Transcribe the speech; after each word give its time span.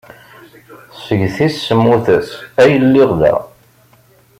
Seg 1.03 1.21
tis 1.35 1.55
semmuset 1.67 2.27
ay 2.61 2.71
lliɣ 2.85 3.09
da. 3.19 3.33